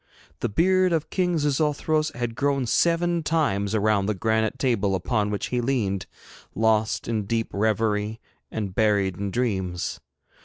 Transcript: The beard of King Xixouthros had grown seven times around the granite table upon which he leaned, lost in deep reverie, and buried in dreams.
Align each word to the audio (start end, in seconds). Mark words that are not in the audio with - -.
The 0.39 0.49
beard 0.49 0.93
of 0.93 1.11
King 1.11 1.35
Xixouthros 1.37 2.11
had 2.15 2.33
grown 2.33 2.65
seven 2.65 3.21
times 3.21 3.75
around 3.75 4.07
the 4.07 4.15
granite 4.15 4.57
table 4.57 4.95
upon 4.95 5.29
which 5.29 5.49
he 5.49 5.61
leaned, 5.61 6.07
lost 6.55 7.07
in 7.07 7.25
deep 7.27 7.49
reverie, 7.53 8.19
and 8.49 8.73
buried 8.73 9.15
in 9.17 9.29
dreams. 9.29 9.99